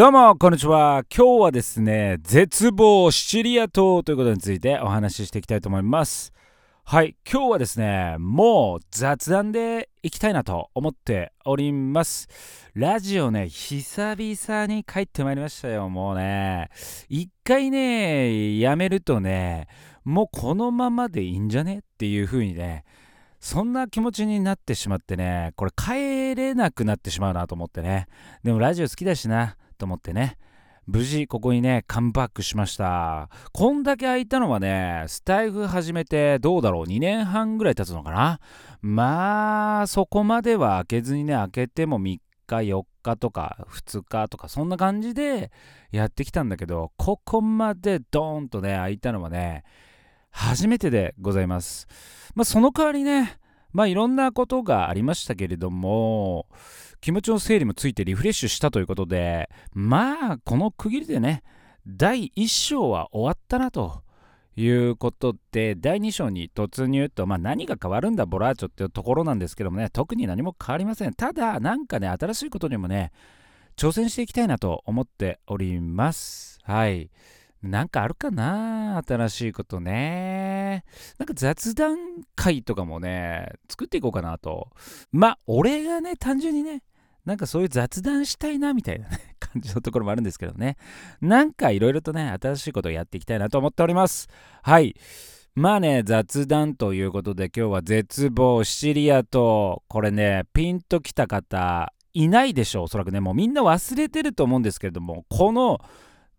[0.00, 1.04] どうも、こんにちは。
[1.14, 6.32] 今日はですね、絶望シチリア島ということについてお話ししていきたいと思います。
[6.84, 12.28] はい、今日はですね、もう雑談でいきたいなと思っております。
[12.72, 15.90] ラジオね、久々に帰ってまいりましたよ。
[15.90, 16.70] もうね、
[17.10, 19.66] 一回ね、やめるとね、
[20.02, 22.84] もうこのままでいいんじゃねっていう風にね、
[23.38, 28.06] そんな気持ちになってしまってね、これ帰れなくなってしまうなと思ってね。
[28.42, 30.36] でもラジオ好きだしな、と思ってね。
[30.86, 33.28] 無事ここにねカムバックしました。
[33.52, 38.40] こんだけ空いたのはねスタイフ始めてどうだろう？2年半ぐらい経つのかな？
[38.80, 45.52] まあそこまでは開けずにね開けても3日4日とか2日とかそんな感じで
[45.92, 49.62] やってきたんだけどここまでドーンとね開いたのはね
[50.30, 51.86] 初めてでございます。
[52.34, 53.38] まあその代わりね
[53.72, 56.46] まあいろんなことがありましたけれども
[57.00, 61.42] 気持ちの整理もついてリフレッシュしたということでまあこの区切りでね
[61.86, 64.02] 第1章は終わったなと
[64.56, 71.14] いうことで第2章に突入と、まあ、何が変わるんだボラーチョっていうところなんですけどもね特に何も変わりません。
[71.14, 73.12] ただなんかね新しいことにもね
[73.76, 76.58] 挑戦していきたいなと思っております。
[76.64, 77.10] はい。
[77.62, 80.84] なんかあるかな新しいことね。
[81.18, 81.98] なんか雑談
[82.34, 84.70] 会とかもね、作っていこうかなと。
[85.12, 86.82] まあ、俺がね、単純にね、
[87.24, 90.76] なんかそういう雑談したいなみたいなね 感じのところもあるんですけどね
[91.20, 94.28] なんかいろいろとね新しいことをやっていきたいなと思っております
[94.62, 94.96] はい
[95.54, 105.78] まあね雑談ということで今日は絶望シチリアとこれねピンときた方いないでしょうおそらくねもうみんな忘れてると思うんですけれどもこの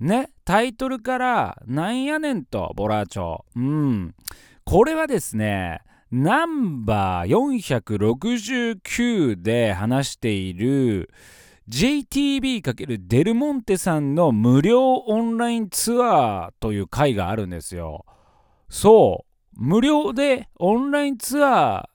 [0.00, 4.14] ねタイトルからなんやねんとボラーチョうん
[4.64, 11.10] これはですねナンバー469で話している
[11.68, 18.04] JTB× デルモンテさんの無料オンラインツアーという回があるんですよ。
[18.68, 19.24] そ
[19.56, 21.88] う、無料でオンラインツア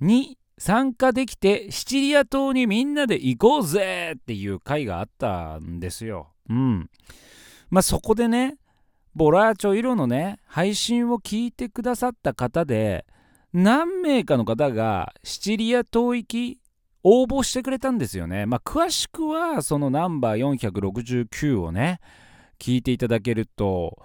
[0.00, 6.32] ーに参加できてシチリア島にみんなで行こうぜっていう回があったんですよ。
[6.50, 6.90] うん。
[7.72, 8.58] まあそこでね、
[9.14, 13.06] ボラーチョイロのね、配信を聞いてくださった方で、
[13.54, 16.58] 何名かの方がシチリア島行き
[17.02, 18.44] 応募してくれたんですよね。
[18.44, 22.00] まあ、詳しくはそのナンバー469をね
[22.58, 23.98] 聞いていただけると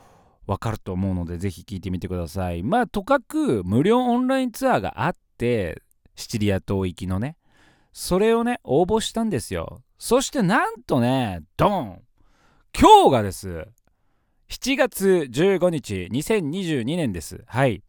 [0.45, 2.63] わかると思うのでぜひ聞いてみてください。
[2.63, 5.81] まあとかく無料オンラインツアーがあって
[6.15, 7.35] シチリア島行きのね
[7.91, 9.81] それをね応募したんですよ。
[9.99, 12.01] そしてなんとねドン
[12.79, 13.67] 今日がです。
[14.49, 17.43] 7月15日2022年です。
[17.47, 17.81] はい。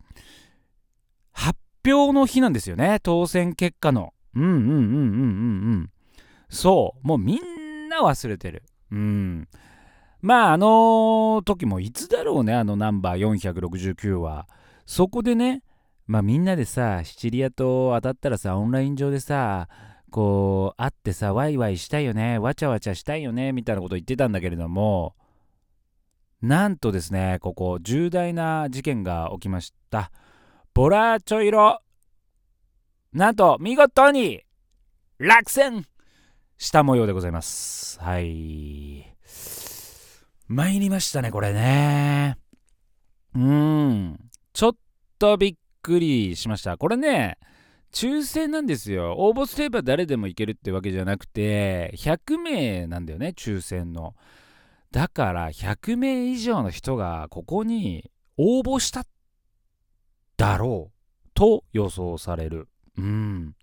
[1.31, 2.99] 発表の日なんですよね。
[3.03, 4.15] 当選結果の。
[4.35, 4.81] うんうんうんうんうんう
[5.77, 5.91] ん。
[6.49, 7.07] そう。
[7.07, 8.63] もうみんな忘れてる。
[8.91, 9.49] うん。
[10.23, 12.55] まああの時もいつだろうね。
[12.55, 14.49] あのナンバー469は。
[14.87, 15.63] そこでね
[16.07, 19.69] まあみんなでさシチリアと当たったらさオンライン上でさ
[20.11, 25.15] こう会ってさワイワイしたいよねわちゃわちゃしたいよねみたいなこと言ってたんだけれども
[26.41, 30.11] なんとですねここ重大な事件が起きました。
[30.75, 31.81] ボラチョ色
[33.13, 34.43] なんと見事に
[35.19, 35.85] 落選
[36.57, 37.99] した模様でございます。
[38.01, 39.13] はい。
[40.47, 42.39] 参りましたねこれね。
[43.35, 44.19] うん。
[44.53, 44.77] ちょっ
[45.19, 46.77] とびっくりしました。
[46.77, 47.39] これね
[47.93, 54.15] 抽選なんですよ応募すれば誰でもいけるってわけじゃなくて100名なんだよね抽選の
[54.91, 59.05] だから100名以上の人がここに応募した
[60.37, 62.69] だろうと予想される。
[62.97, 63.55] うん。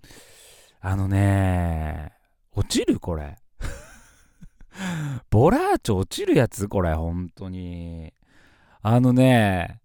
[0.81, 2.11] あのね、
[2.51, 3.37] 落ちるこれ。
[5.31, 8.13] ボラーチョ落ちるやつこれ、本当に。
[8.81, 9.81] あのね、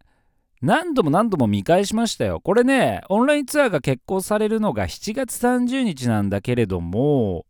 [0.63, 2.41] 何度も何度も見返しましたよ。
[2.41, 7.47] これね、オンラインツアーが決行されるのが7月30日なんだけれども、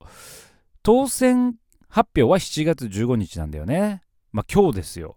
[0.82, 1.56] 当選
[1.88, 4.02] 発表は7月15日なんだよね。
[4.32, 5.16] まあ今日ですよ。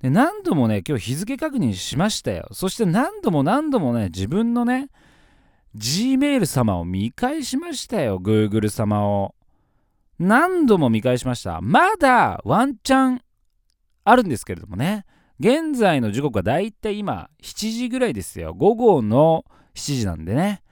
[0.00, 4.88] で何度もね今日日付確認しましたよそして何度も何度もね自分のね
[5.76, 9.34] Gmail 様を見返しましたよ Google 様を
[10.18, 13.22] 何度も見返しましたまだワンチャン
[14.04, 15.04] あるんですけれどもね
[15.40, 18.52] 現在の時刻はだいたい今7時ぐらいですよ。
[18.52, 20.62] 午後の7時なんでね。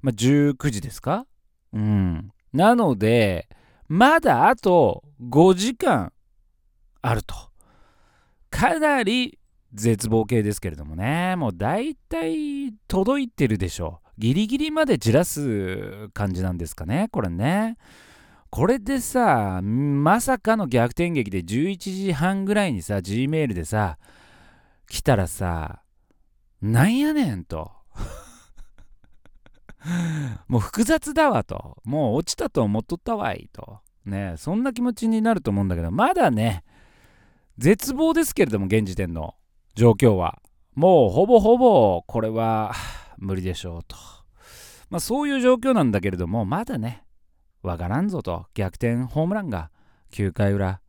[0.00, 1.26] まあ19時ですか？
[1.72, 2.30] うん。
[2.52, 3.48] なので
[3.88, 6.12] まだあと5時間
[7.00, 7.34] あると。
[8.48, 9.40] かなり
[9.74, 11.34] 絶望系ですけれどもね。
[11.34, 14.08] もう大体届いてるでしょう。
[14.18, 17.76] ギリギリまでじらす感じなんですかねこれね。
[18.52, 23.96] これでさまさかの逆転劇で11時半ぐらいにさ G メールでさ
[24.90, 25.80] 来たらさ
[26.60, 27.72] なんやねんと。
[30.48, 31.78] もう複雑だわと。
[31.84, 33.80] もう落ちたと思っとったわいと。
[34.04, 36.62] ねそんな気持ちになると思うんだけどまだね
[37.56, 39.34] 絶望ですけれども現時点の
[39.74, 40.42] 状況は。
[40.74, 42.74] もうほぼほぼこれは
[43.16, 43.96] 無理でしょうと。
[44.90, 47.06] まあそういう状況なんだけれどもまだね
[47.62, 48.46] わからんぞと。
[48.54, 49.70] 逆転ホームランが。
[50.12, 50.80] 9回裏。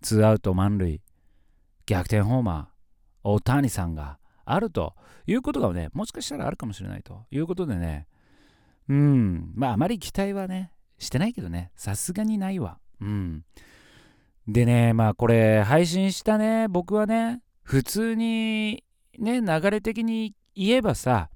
[0.00, 1.00] ツーアウト満塁。
[1.86, 2.66] 逆転ホーマー。
[3.24, 4.18] 大谷さんが。
[4.44, 4.94] あると。
[5.26, 7.24] いうことがねもしかしたらあるかもしれないと。
[7.30, 8.06] いうことでね。
[8.88, 9.52] うん。
[9.54, 11.70] まああまり期待はねしてないけどね。
[11.76, 12.78] さすがにないわ。
[13.00, 13.44] うん。
[14.48, 18.82] でねまあこれ配信したね僕はね普通に
[19.18, 21.30] ね流れ的に言えばさ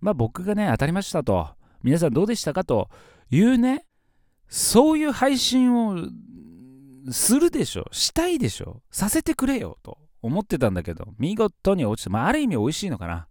[0.00, 1.48] まあ僕がね当たりましたと。
[1.82, 2.90] 皆さんどうでしたかと
[3.30, 3.86] いうね
[4.50, 5.96] そういう配信を
[7.10, 7.88] するでしょ。
[7.92, 8.82] したいでしょ。
[8.90, 11.14] させてくれよと思ってたんだけど。
[11.18, 13.28] 見事に落ちてまあある意味美味しいのかな。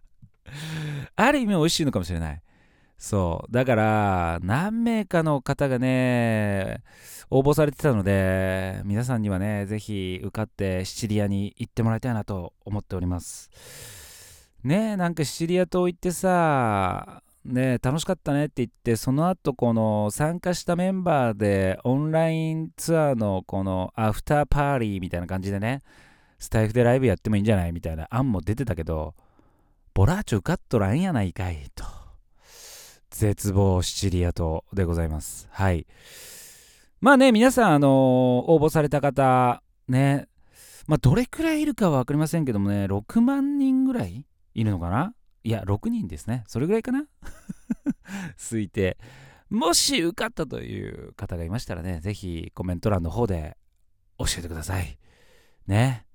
[1.16, 2.42] ある意味美味しいのかもしれない。
[2.96, 3.52] そう。
[3.52, 6.82] だから何名かの方がね
[7.28, 13.50] 応募されてたので皆さんにはねぜひ受かってシチリアに行ってもらいたいなと思っております。
[14.62, 25.82] ねえなんかシチリア島行ってさね楽しかったねって言ってその後この参加したメンバーでオンラインツアーのこのアフターパーリーみたいな感じでね
[26.38, 29.14] スタイフでライブやってもいいんじゃないみたいな案も出てたけど
[29.94, 31.84] ボラーチョ受かっとらんやないかいと
[33.10, 35.46] 絶望シチリア島でございます。
[35.52, 35.86] はい。
[37.00, 40.26] まあね皆さんあのー、応募された方ね
[40.86, 44.24] まあどれくらいいるかは分かりませんけどもね6万人ぐらい
[44.54, 45.14] いるのかな
[45.44, 46.44] いや、6人ですね。
[46.48, 47.04] それぐらいかな？
[48.38, 48.96] 推定。
[49.50, 53.58] もし受かったという方がいましたらね、ぜひコメント欄の方で
[54.18, 54.98] 教えてください。
[55.66, 56.06] ね。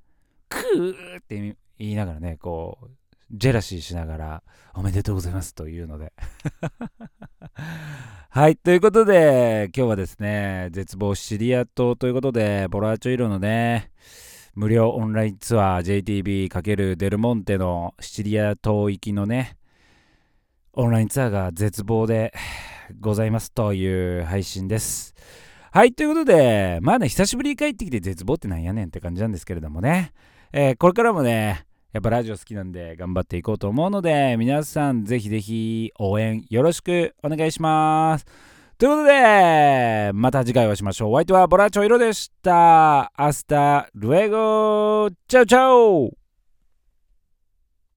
[0.49, 2.89] クーって言いながらね、こう、
[3.31, 4.43] ジェラシーしながら、
[4.73, 6.11] おめでとうございますというので。
[8.31, 13.91] はい、ということで、今日はですね、絶望シリア島ということで、ボラーチョ色のね、
[14.59, 19.55] 無料オンラインツアー JTB× デルモンテのシチリア島行きのね、
[20.73, 22.33] オンラインツアーが絶望で
[22.99, 25.15] ございますという配信です。
[25.71, 30.11] はい、ということで、まあね、久しぶりに帰ってきて絶望ってなんやねんって感じなんですけれどもね、
[30.51, 38.25] えー、これからもね、やっぱラジオ好きなんで頑張っていこうと思うので、皆さんぜひぜひ応援よろしくお願いします。
[38.79, 41.11] ということで、また次回お会いしましょう。
[41.11, 43.11] お相手はボラチョイロでした。
[43.13, 46.18] Hasta luego chao chao